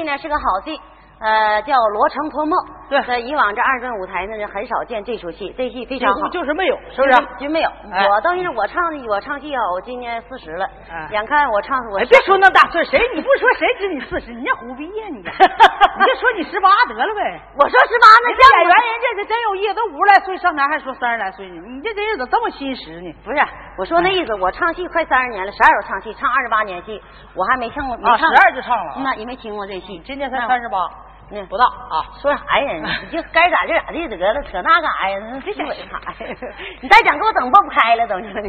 [0.00, 0.80] 戏呢是个好戏。
[1.18, 2.58] 呃，叫《罗成托梦》。
[2.90, 5.54] 对，在以往这二段舞台呢，很少见这出戏。
[5.56, 7.16] 这戏非常好，就是没有，是不是？
[7.38, 7.70] 就没有。
[8.10, 10.68] 我等于是我唱的，我唱戏啊，我今年四十了。
[11.12, 14.32] 眼看我唱，我别说那大岁，谁你不说谁知你四十？
[14.34, 15.22] 你家虎逼呀你！
[15.22, 17.40] 你就说你十八得了呗。
[17.56, 21.62] 我说十八，那演员人这是真有意思，都五十来岁上台还说三十来岁呢。
[21.68, 23.14] 你这人怎么这么心实呢？
[23.24, 23.40] 不是，
[23.78, 27.00] 我说那意思，我唱戏快三十年了，十二我唱戏，唱二十八年戏，
[27.36, 27.94] 我还没唱过。
[28.04, 28.94] 啊，十二就唱了。
[29.04, 30.78] 那也没听过这戏，今年才三十八。
[31.32, 32.72] 嗯，不大啊，说啥呀？
[33.06, 35.40] 你就该咋就咋地得了，扯那干啥呀？
[35.44, 36.36] 别想啥呀！
[36.80, 38.48] 你再讲，给我整爆不开了，等着呢。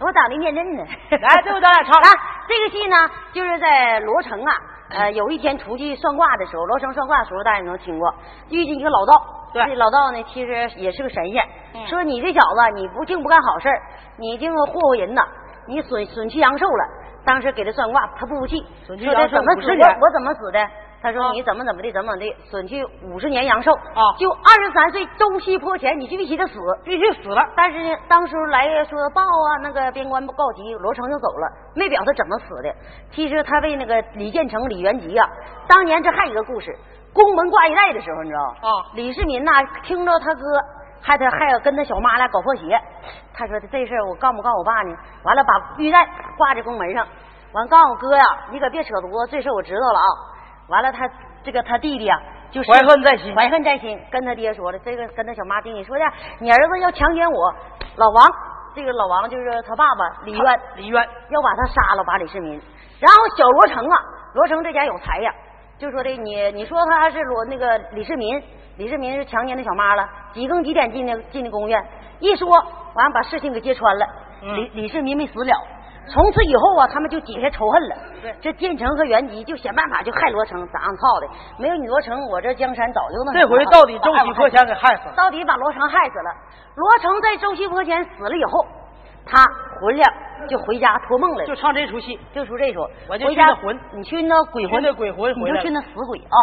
[0.00, 0.84] 我咋的面阵呢。
[1.10, 1.92] 来，最后咱俩唱。
[2.02, 2.08] 来，
[2.48, 2.96] 这个戏呢，
[3.32, 4.52] 就是在罗成啊。
[4.90, 8.14] 呃，有一天出去算卦的时候，罗成算卦的时候，大家能听过，
[8.50, 9.12] 遇见一个老道。
[9.52, 11.42] 对，老道呢，其实也是个神仙。
[11.86, 13.68] 说你这小子，你不净不干好事
[14.18, 15.22] 你净祸祸人呐，
[15.68, 16.84] 你损损去阳寿了。
[17.24, 18.56] 当时给他算卦，他不服气，
[18.86, 19.96] 说他怎么死的？
[20.00, 20.60] 我怎么死的？
[21.06, 24.02] 他说：“你怎么怎么的，怎么怎么的，损去五十年阳寿啊！
[24.18, 27.40] 就二十三岁周期坡前，你就必须得死，必须死了。
[27.56, 32.74] 但是呢，当时来说报啊，那个边关告急，罗成就走了，没表他怎么死的。
[33.12, 35.28] 其实他为那个李建成、李元吉啊，
[35.68, 36.76] 当年这还有一个故事，
[37.14, 39.52] 宫门挂一带的时候，你知道啊，李世民呐，
[39.84, 40.40] 听着他哥
[41.00, 42.76] 还得还要跟他小妈俩搞破鞋，
[43.32, 44.92] 他说这事儿我告不告我爸呢？
[45.22, 46.04] 完了把玉带
[46.36, 47.06] 挂在宫门上，
[47.52, 50.10] 完告诉我哥呀，你可别扯犊子，这事我知道了啊。”
[50.68, 51.08] 完了，他
[51.42, 52.18] 这个他弟弟啊，
[52.50, 56.04] 就怀恨在心，怀恨在心，跟他爹说了，这个跟他小妈丁你说的，
[56.40, 57.54] 你儿子要强奸我，
[57.96, 58.28] 老王，
[58.74, 62.52] 这个老王就是他爸爸李渊，李渊要把他杀了，把李世民。
[62.98, 63.96] 然后小罗成啊，
[64.34, 65.32] 罗成这家有才呀，
[65.78, 68.42] 就说的你，你说他还是罗那个李世民，
[68.76, 71.80] 李世民是强奸的小妈了，几更几点进的进的宫院，
[72.18, 72.48] 一说
[72.94, 74.06] 完把事情给揭穿了，
[74.40, 75.52] 李李世民没死了。
[76.08, 77.96] 从此以后啊，他们就解下仇恨了。
[78.22, 81.26] 对，这建成和元吉就想办法就害罗成，咋样操的？
[81.58, 83.32] 没有你罗成，我这江山早就那。
[83.40, 85.14] 这回到底周西坡前给害死了。
[85.16, 86.30] 到底把罗成害死了。
[86.76, 88.64] 罗成在周西坡前死了以后，
[89.26, 89.44] 他
[89.80, 90.04] 魂了。
[90.48, 92.78] 就回家托梦了，就唱这出戏，就出这出。
[93.08, 96.38] 我就回家魂，你去那鬼魂的鬼魂，你就去那死鬼啊！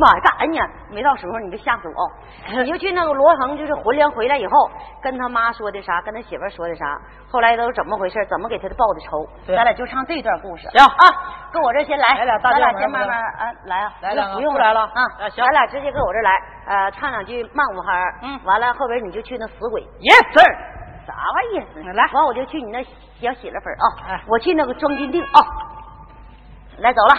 [0.00, 0.70] 妈呀，干啥呢？
[0.90, 2.10] 没到时候你别吓死我！
[2.60, 4.70] 你就去那个罗恒，就是魂灵回来以后，
[5.00, 6.84] 跟他妈说的啥，跟他媳妇说的啥，
[7.30, 8.18] 后来都怎么回事？
[8.26, 9.24] 怎么给他报的仇？
[9.54, 10.66] 咱俩就唱这段故事。
[10.70, 11.04] 行啊，
[11.52, 16.30] 跟我这先来，咱俩先慢慢啊来啊，来了不用来了啊，咱俩直接搁我这来，
[16.66, 17.92] 呃，唱两句慢五拍
[18.22, 19.82] 嗯，完了后边你就去那死鬼。
[20.00, 20.56] Yes sir，
[21.06, 21.92] 啥玩意儿？
[21.92, 22.84] 来，完我就去你那。
[23.18, 24.12] 小洗了粉啊！
[24.12, 25.40] 哎，我去那个装金锭啊，
[26.76, 27.14] 来走了。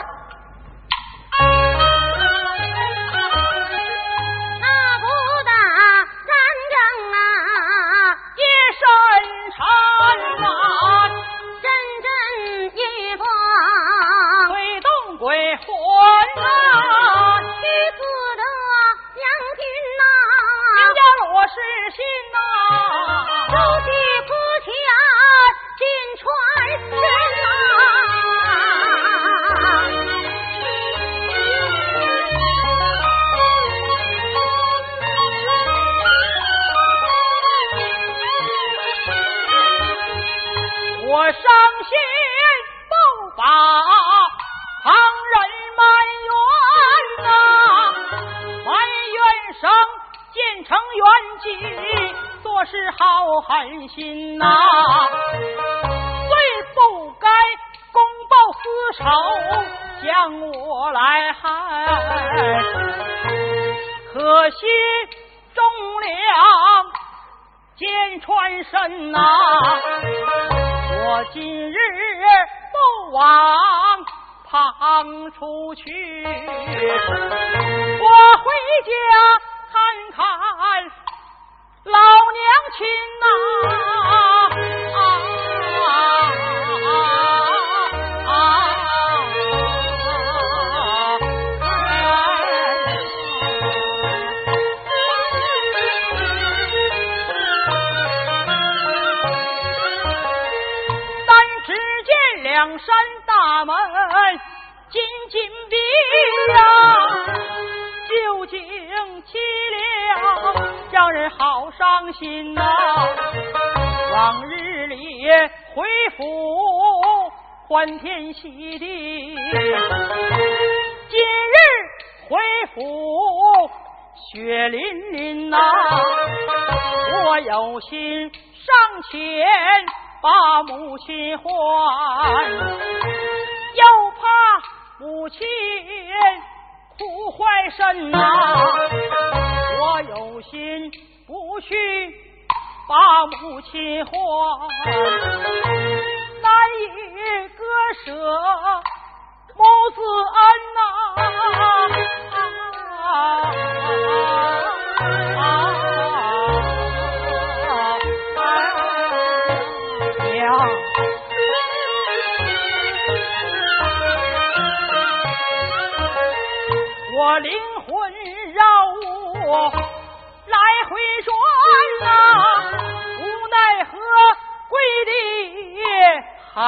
[117.78, 118.17] 欢天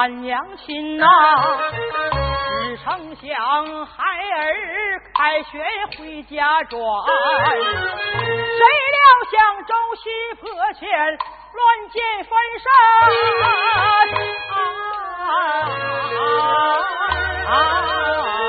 [0.00, 1.04] 俺娘亲呐，
[2.62, 5.62] 只成想孩儿开学
[5.98, 8.62] 回家转，谁
[8.96, 8.98] 料
[9.30, 9.36] 想
[9.66, 10.02] 周西
[10.40, 10.88] 坡前
[11.52, 11.60] 乱
[11.90, 12.64] 箭翻身
[13.44, 13.52] 啊！
[14.08, 14.16] 心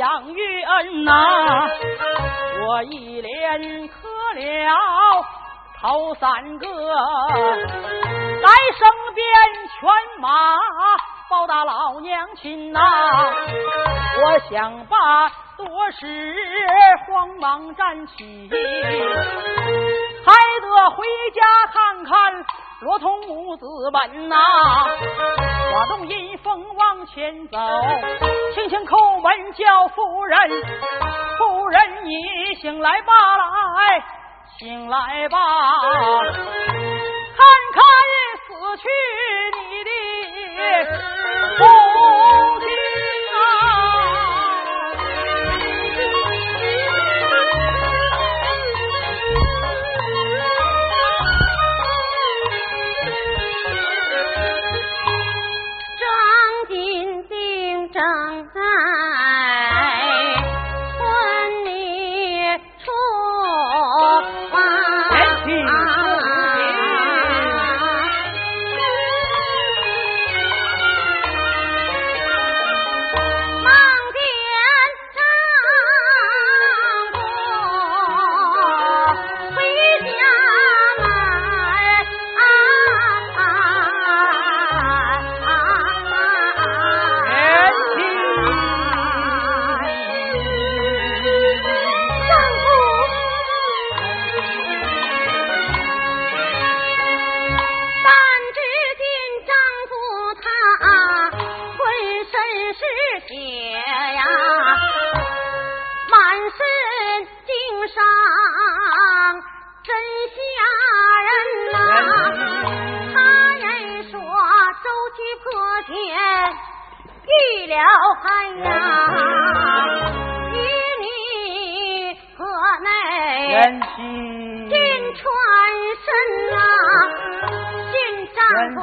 [0.00, 1.12] 养育恩呐，
[2.66, 4.74] 我一连磕了
[5.78, 8.48] 头三个，来
[8.78, 9.26] 生边
[9.68, 10.56] 犬马
[11.28, 12.80] 报答老娘亲呐，
[14.24, 16.34] 我想把多时
[17.06, 18.48] 慌忙站起，
[20.80, 21.04] 还得回
[21.34, 21.42] 家
[21.72, 22.44] 看看。
[22.80, 27.58] 罗通母子们呐，花动阴风往前走，
[28.54, 30.38] 轻轻叩门叫夫人，
[31.36, 34.02] 夫人你醒来吧来，
[34.58, 35.38] 醒来吧，
[36.22, 37.44] 看
[37.74, 37.82] 看
[38.46, 38.88] 死去
[39.58, 39.90] 你的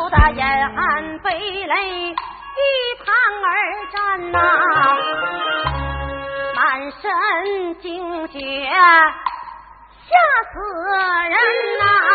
[0.10, 1.30] 大眼含飞
[1.66, 2.16] 泪，一
[3.04, 3.14] 旁
[3.44, 3.48] 而
[3.92, 4.38] 站呐、
[6.56, 7.02] 满身
[7.82, 8.40] 惊血，
[10.08, 10.12] 吓
[10.54, 10.56] 死
[11.30, 11.36] 人
[11.80, 12.10] 呐、啊！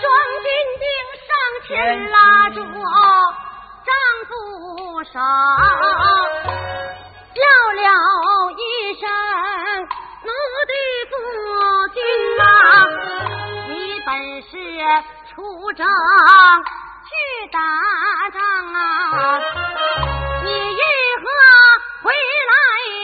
[0.00, 0.04] 庄
[0.42, 0.86] 金
[1.26, 1.28] 上
[1.66, 1.70] 前
[2.10, 2.16] 拉
[2.50, 2.56] 住
[3.84, 3.90] 丈
[4.28, 4.30] 夫
[5.04, 5.14] 手，
[7.34, 7.40] 叫
[7.74, 7.82] 了
[8.52, 8.60] 一
[9.00, 9.02] 声
[10.24, 10.30] ：“奴
[10.68, 10.72] 的
[11.08, 11.12] 夫
[11.94, 11.96] 君
[12.36, 12.40] 呐、
[13.68, 13.72] 你
[14.04, 14.10] 本
[14.42, 14.52] 是
[15.34, 15.80] 出征。”
[17.12, 17.16] 去
[17.50, 17.58] 打
[18.32, 18.40] 仗
[18.72, 18.78] 啊，
[20.44, 20.82] 你如
[21.22, 21.24] 何
[22.02, 22.10] 回
[22.50, 22.52] 来
[23.00, 23.01] 呀？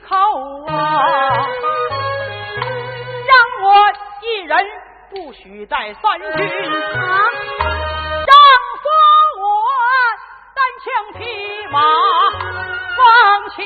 [0.00, 0.16] 口
[0.66, 0.72] 啊，
[3.26, 3.66] 让我
[4.22, 4.56] 一人
[5.10, 6.80] 不许带三军，让
[8.82, 8.86] 说
[9.38, 9.44] 我
[10.54, 11.20] 单枪匹
[11.70, 11.80] 马
[12.98, 13.04] 往
[13.50, 13.64] 前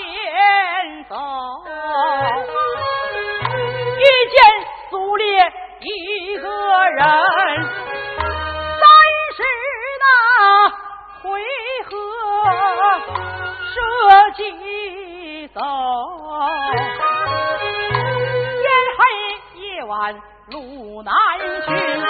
[1.08, 1.14] 走，
[3.98, 4.38] 遇见
[4.90, 6.48] 苏烈一个
[6.90, 6.98] 人，
[8.78, 8.84] 三
[9.36, 9.38] 十
[10.00, 10.04] 那
[11.22, 11.40] 回
[11.84, 11.90] 合
[13.66, 13.70] 射
[14.36, 14.38] 击
[15.48, 15.60] 走。
[20.50, 21.14] 路难
[21.66, 22.09] 寻。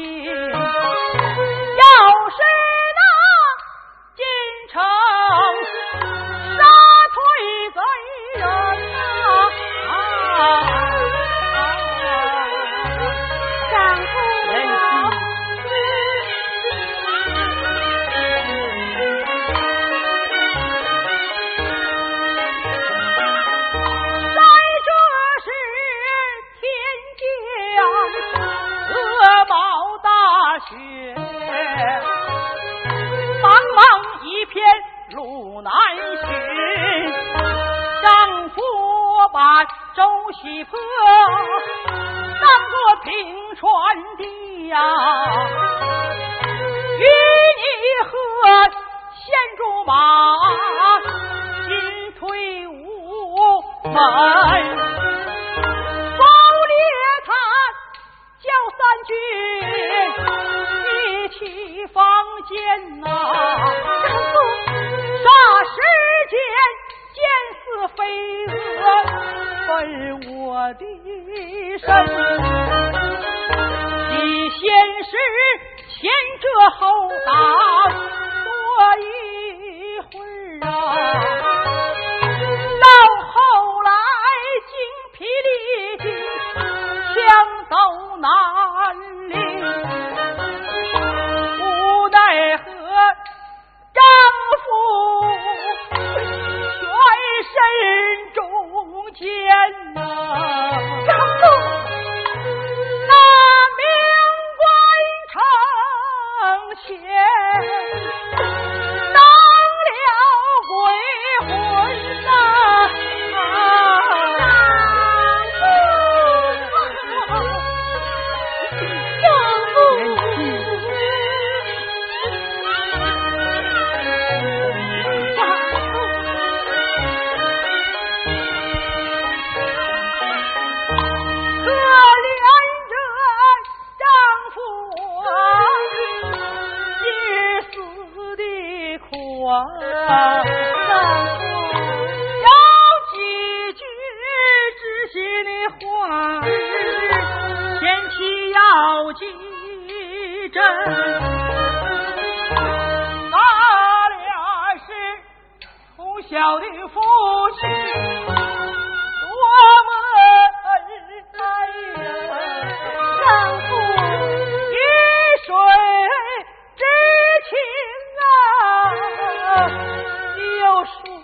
[0.00, 0.79] 心。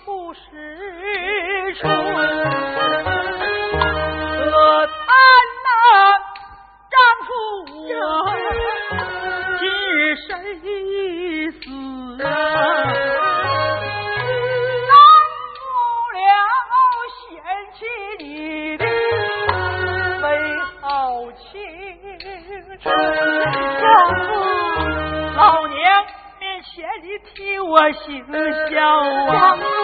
[0.07, 2.07] 不是春我
[4.87, 5.05] 叹
[5.65, 5.69] 那
[6.93, 6.97] 丈
[7.27, 7.29] 夫
[9.59, 10.29] 今日谁
[10.63, 10.65] 已
[11.51, 11.57] 死。
[12.23, 12.25] 啊
[15.59, 15.65] 过
[16.15, 16.17] 了
[17.19, 17.21] 嫌
[17.75, 17.79] 弃
[18.25, 18.25] 你
[18.79, 18.83] 的
[20.23, 20.25] 美
[20.81, 20.85] 好
[21.33, 21.45] 青
[22.81, 22.85] 春。
[25.35, 25.77] 老娘
[26.39, 28.05] 面前你替我行
[28.71, 28.77] 孝
[29.35, 29.76] 啊。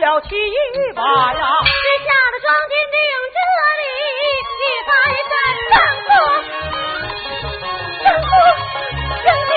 [0.00, 0.28] 了七
[0.94, 1.02] 把
[1.34, 1.70] 呀，只
[2.04, 2.98] 吓得庄金定
[3.36, 3.38] 这
[3.78, 3.82] 里
[4.60, 4.90] 一翻
[5.28, 5.32] 身，
[5.70, 5.76] 丈
[6.06, 6.08] 夫，
[8.02, 8.28] 丈夫，
[9.22, 9.52] 将军，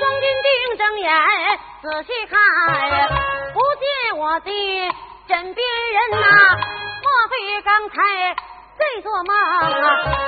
[0.00, 1.06] 庄金定睁眼
[1.82, 2.34] 仔细看，
[3.54, 3.86] 不见
[4.18, 4.50] 我的
[5.28, 5.58] 枕边
[5.92, 6.26] 人呐，
[7.02, 7.94] 莫非刚才？
[8.78, 9.64] 在做梦啊！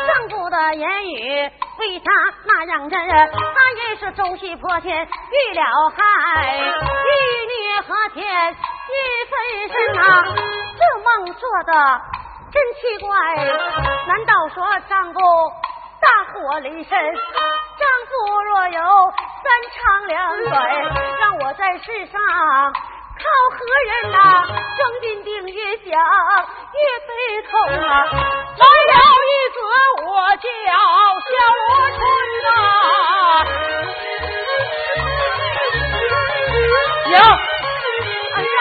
[0.06, 2.10] 丈夫的言语为啥
[2.44, 3.30] 那样人？
[3.32, 5.62] 他也是周西破天遇了
[5.96, 6.60] 害，玉
[7.46, 8.92] 女和天一
[9.30, 9.32] 分
[9.68, 10.02] 身啊！
[10.76, 11.72] 这梦做的
[12.52, 13.10] 真奇怪，
[14.06, 15.20] 难道说丈夫
[16.00, 16.90] 大祸临身？
[16.90, 18.80] 丈夫若有
[19.44, 20.16] 三长两
[20.50, 20.56] 短，
[21.20, 22.20] 让我在世上。
[23.18, 24.16] 靠何人呐？
[24.76, 25.90] 庄金定越想
[26.72, 27.10] 越悲
[27.50, 27.50] 痛
[27.82, 27.90] 啊！
[28.56, 28.94] 来了
[29.28, 29.56] 一子，
[30.06, 30.46] 我叫
[31.26, 32.00] 小罗春
[32.44, 32.46] 呐。
[37.08, 37.12] 娘，
[38.36, 38.58] 哎呀，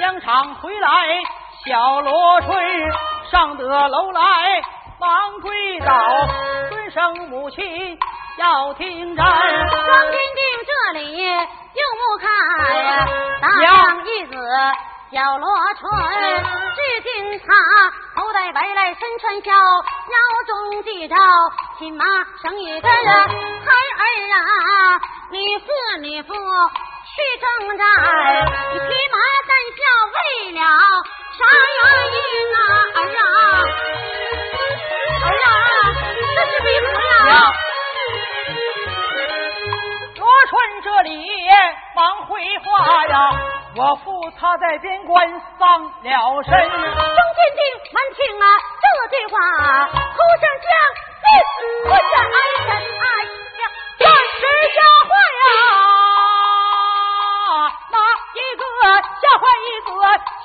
[0.00, 0.86] 疆场回来，
[1.64, 2.50] 小罗春
[3.30, 4.20] 上得楼来，
[4.98, 5.94] 忙跪倒，
[6.68, 7.98] 尊声母亲
[8.38, 9.24] 要听战。
[9.24, 11.04] 庄金定这里。
[11.74, 12.93] 又不看呀，当一子
[15.14, 15.48] 小罗
[15.78, 15.86] 春，
[16.74, 17.46] 只见他
[18.16, 21.14] 头戴白来身穿孝，腰中系着
[21.78, 22.04] 亲马
[22.42, 24.02] 生一根孩儿
[24.34, 25.00] 啊，
[25.30, 25.66] 你父
[26.00, 26.36] 你父去
[27.38, 29.78] 征战，骑马三孝
[30.10, 30.18] 为
[30.50, 30.58] 了
[31.30, 32.18] 啥原因
[32.56, 32.58] 啊？
[32.96, 33.22] 儿啊，
[35.22, 35.46] 儿啊，
[36.34, 36.90] 这是为何
[37.28, 37.30] 呀？
[40.54, 41.26] 春这里
[41.96, 43.18] 忙回话呀，
[43.76, 46.52] 我父他在边关丧了身。
[46.52, 48.46] 张金定闻听啊
[48.78, 49.36] 这句话，
[49.90, 49.90] 哭
[50.38, 50.70] 声将
[51.24, 51.26] 立
[51.82, 53.02] 困在哀神哎
[53.58, 53.62] 呀，
[53.98, 55.10] 暂时吓坏
[55.42, 55.42] 呀！
[57.90, 57.98] 哪
[58.38, 58.62] 一个
[59.18, 59.90] 吓坏一个？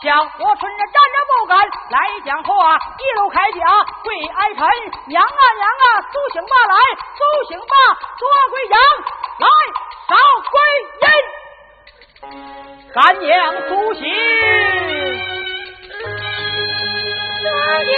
[0.02, 1.54] 小罗春着站着不敢
[1.92, 3.62] 来讲话，一路开讲
[4.02, 4.60] 跪哀臣
[5.06, 6.74] 娘啊娘啊，苏醒吧来，
[7.14, 7.76] 苏醒吧，
[8.18, 8.80] 捉归阳
[9.40, 9.46] 来。
[10.10, 10.14] 少
[10.50, 10.54] 归
[11.04, 11.06] 阴，
[12.96, 13.30] 干娘
[13.68, 14.02] 苏醒，
[17.44, 17.48] 三
[17.86, 17.92] 爷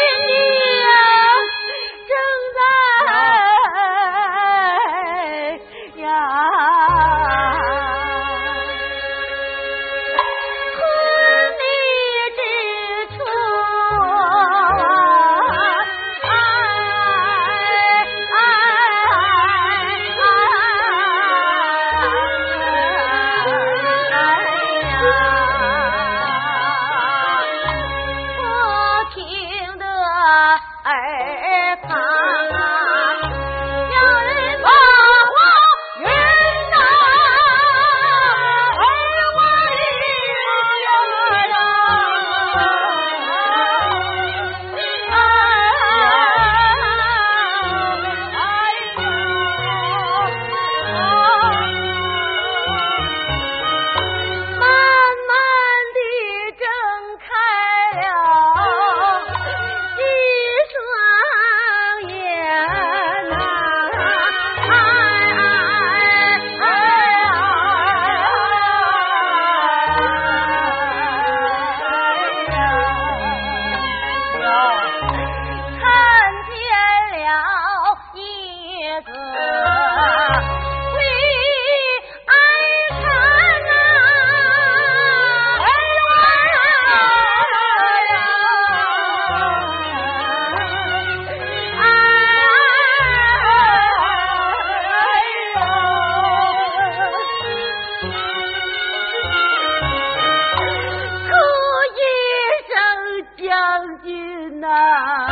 [103.82, 105.26] 将军呐、啊，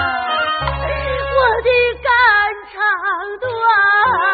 [1.37, 1.69] 我的
[2.01, 2.11] 肝
[2.73, 4.28] 肠断。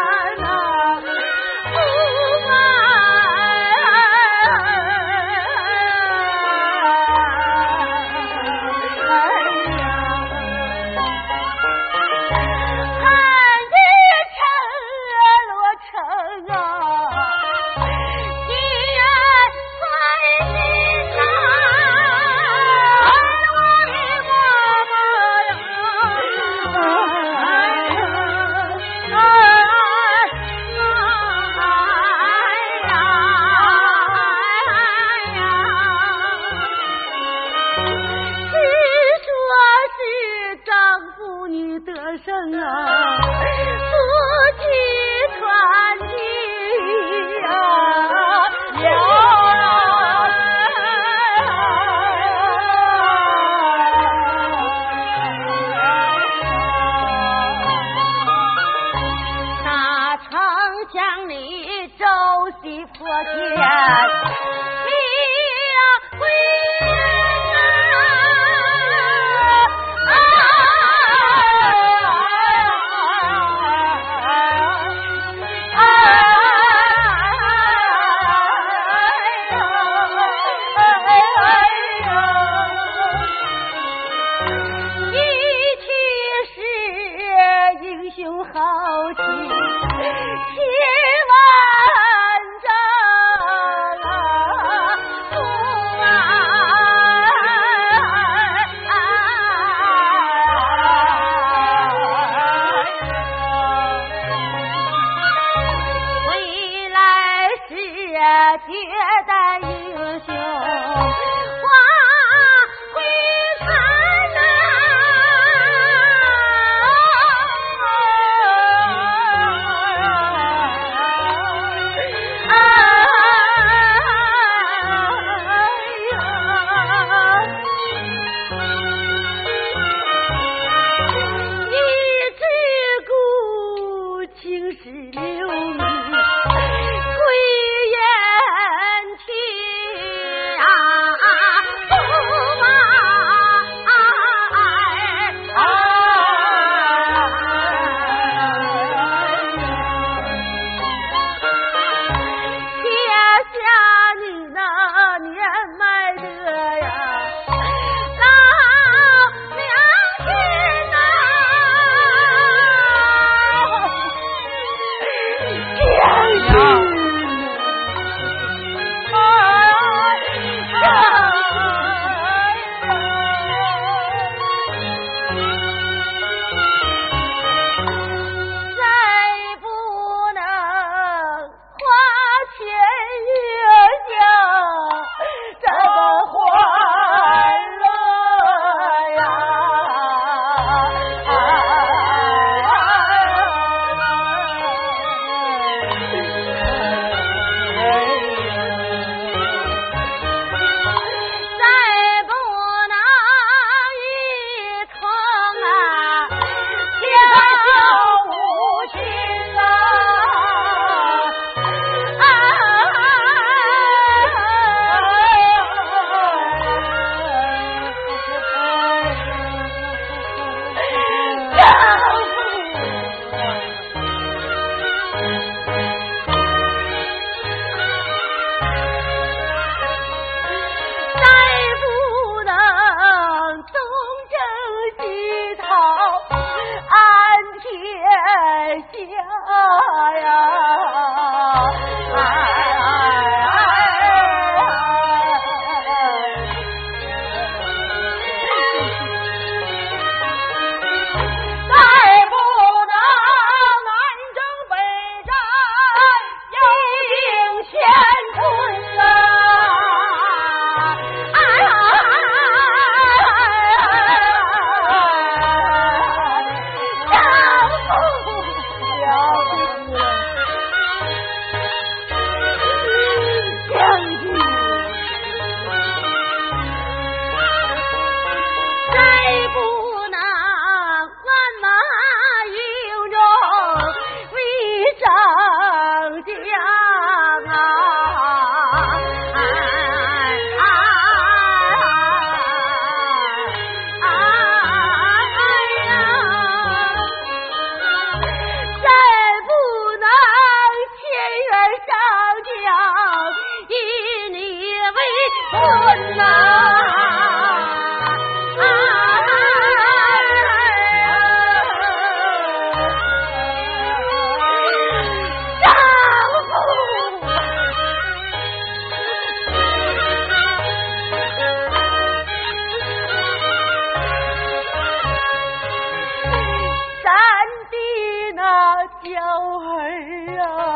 [329.77, 330.74] 儿啊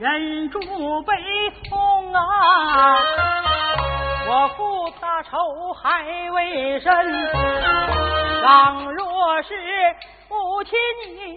[0.00, 0.58] 忍住
[1.02, 1.12] 悲
[1.68, 2.20] 痛啊！
[4.26, 6.90] 我负他仇还未深，
[8.42, 9.52] 倘若是
[10.30, 11.36] 母亲你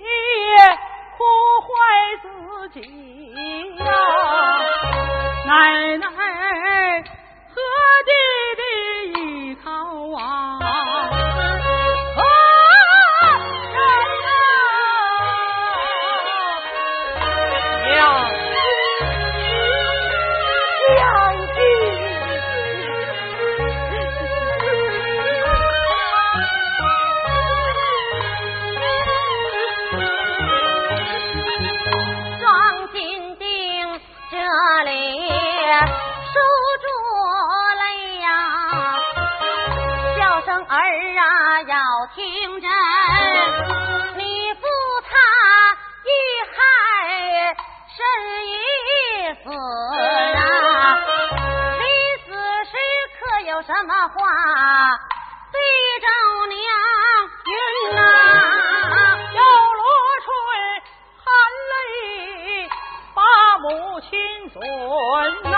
[1.17, 1.23] 哭
[1.59, 1.67] 坏
[2.21, 2.79] 自己
[3.79, 3.85] 呀，
[5.45, 6.07] 奶 奶
[53.83, 54.15] 什么话
[55.51, 55.59] 对
[55.99, 56.07] 着
[56.47, 56.57] 娘
[57.43, 57.51] 云
[57.93, 57.99] 呐？
[59.33, 59.41] 要
[59.73, 59.83] 罗
[60.23, 60.25] 春
[61.19, 61.25] 含
[61.69, 61.73] 泪
[63.13, 63.19] 把
[63.57, 64.07] 母亲
[64.51, 64.63] 尊
[65.51, 65.53] 呐，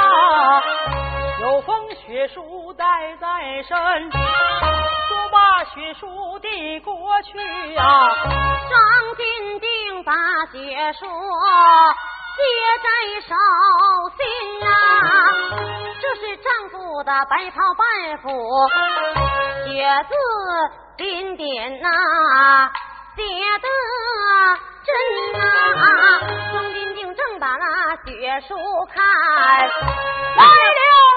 [1.39, 3.75] 有封血书带在身。
[5.73, 7.37] 血书递过去
[7.75, 8.09] 啊，
[8.69, 8.79] 张
[9.17, 10.13] 金定把
[10.51, 11.05] 血书
[12.35, 12.41] 接
[12.83, 12.87] 在
[13.21, 13.31] 手
[14.17, 14.19] 心
[14.65, 14.67] 啊，
[16.01, 17.83] 这是丈夫的白袍半
[18.21, 18.27] 幅，
[19.65, 19.69] 写
[20.09, 20.13] 字
[20.97, 21.89] 点点呐，
[23.15, 23.23] 写
[23.61, 23.67] 的
[24.83, 24.87] 真
[25.33, 25.39] 呐。
[26.51, 28.55] 双金定正把那血书
[28.93, 31.14] 看，来了。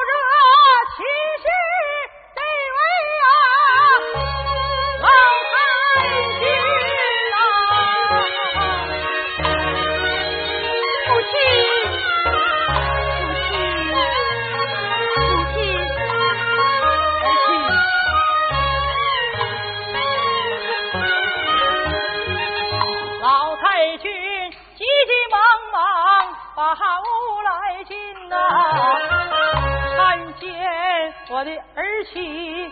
[31.39, 32.69] 我的儿媳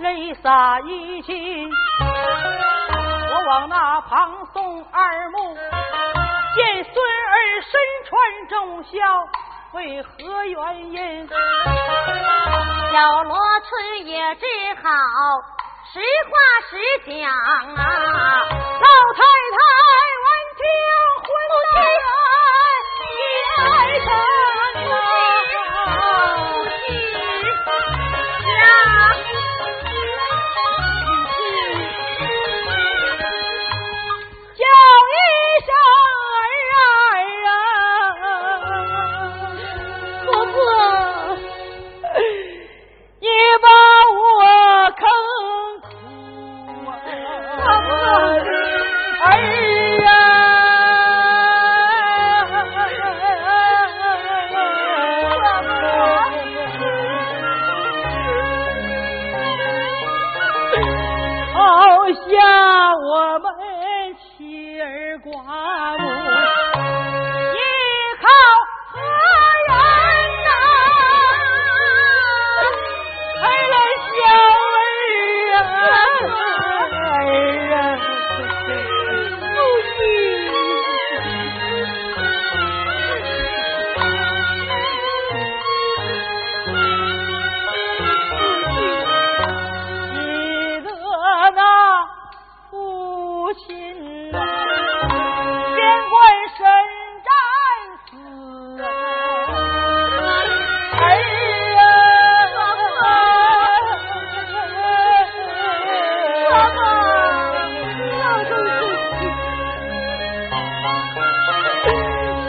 [0.00, 1.66] 泪洒衣襟，
[3.30, 5.56] 我往那旁送二目，
[6.54, 8.90] 见孙儿身穿重孝，
[9.72, 11.26] 为何原因？
[12.92, 14.44] 小罗春也只
[14.82, 14.90] 好
[15.90, 16.36] 实话
[16.68, 17.40] 实讲啊，
[17.72, 19.22] 老太
[19.56, 19.58] 太
[20.20, 20.28] 闻
[20.58, 20.60] 听
[21.24, 22.04] 昏了眼，
[23.08, 24.04] 一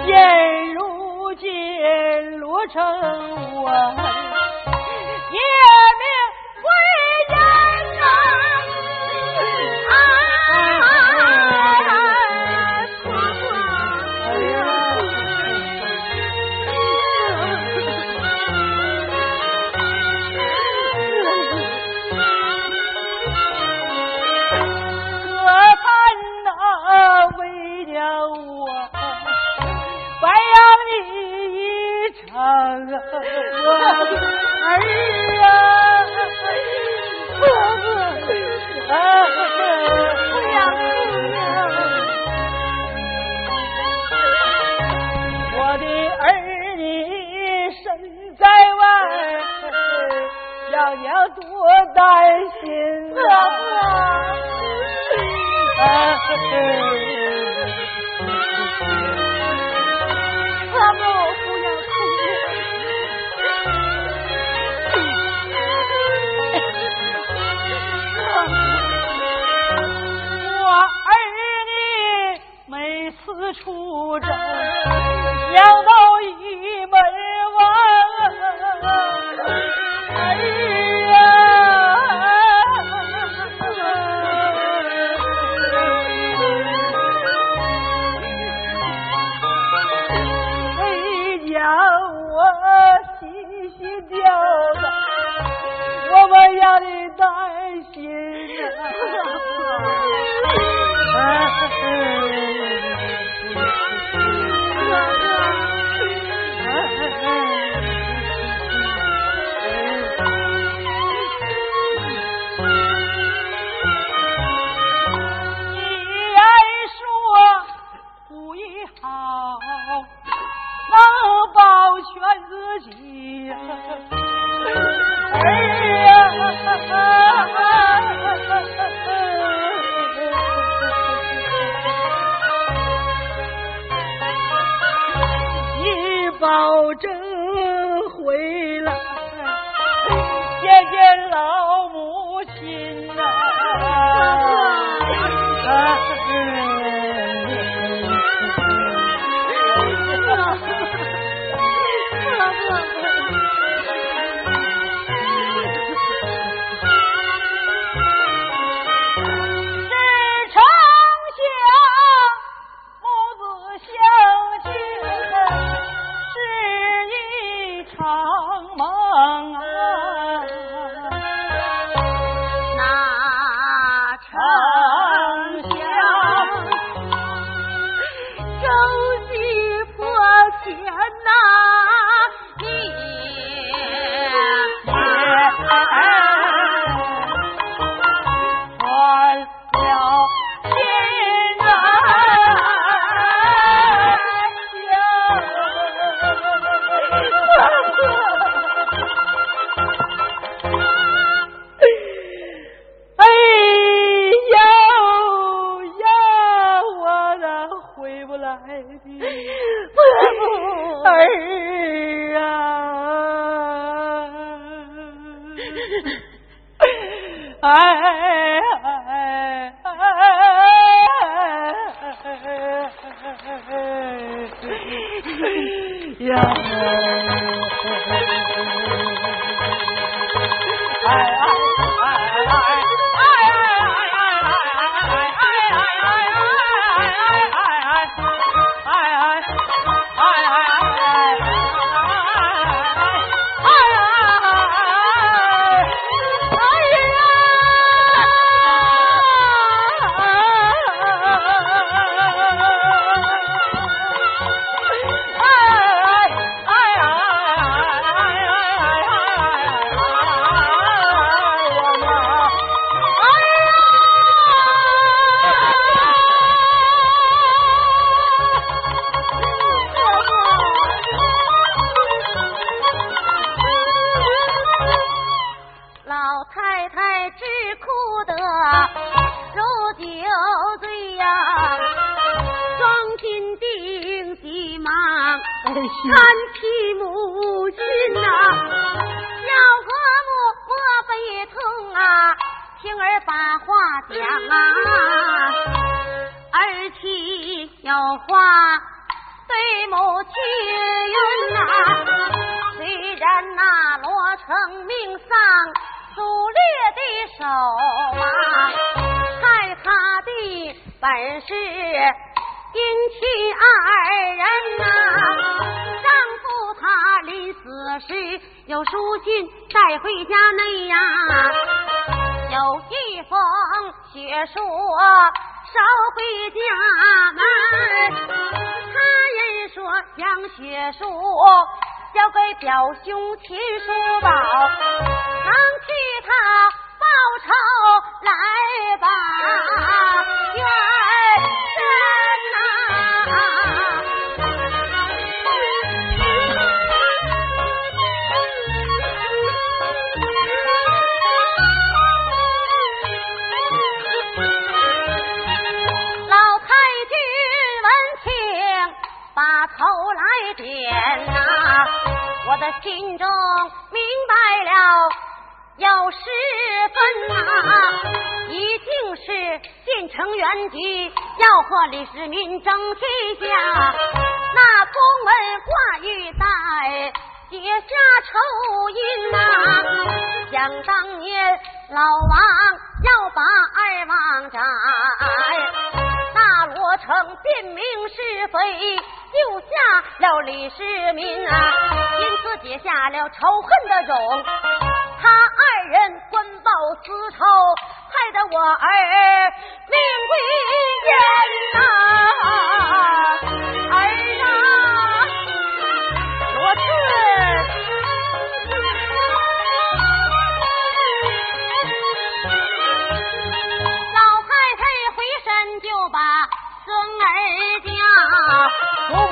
[0.06, 4.27] 现如今罗成文。
[73.98, 75.07] 哀此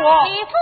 [0.06, 0.54] 你负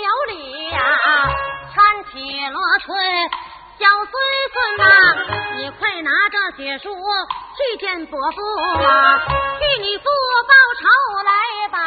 [0.00, 0.78] 有理呀，
[1.74, 2.16] 搀起
[2.50, 2.96] 罗春
[3.78, 4.12] 小孙
[4.52, 4.84] 孙呐，
[5.56, 6.88] 你快拿着血书
[7.56, 8.36] 去见伯父
[8.84, 9.18] 啊，
[9.58, 10.04] 替你父
[10.46, 10.82] 报仇
[11.24, 11.32] 来
[11.70, 11.78] 把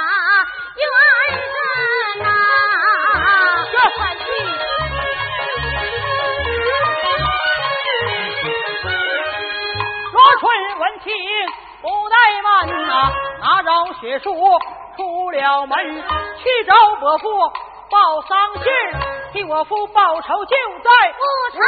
[0.77, 0.83] 冤
[1.51, 1.53] 伸
[2.23, 2.29] 呐，
[3.71, 4.23] 这快去！
[10.13, 10.43] 罗春
[10.79, 11.13] 闻听
[11.81, 12.47] 不怠慢
[12.87, 12.91] 呐，
[13.39, 14.29] 拿着血书
[14.97, 15.75] 出了门，
[16.37, 17.27] 去找伯父
[17.91, 18.63] 报丧信，
[19.33, 21.59] 替我夫报仇就在不不成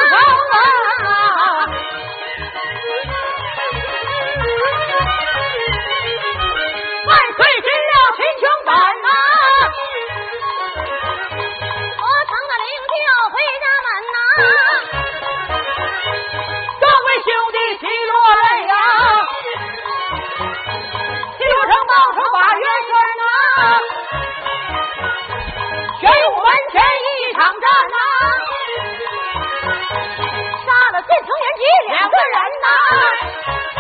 [1.11, 1.67] 啊！
[7.05, 7.43] 万岁
[32.63, 33.72] 二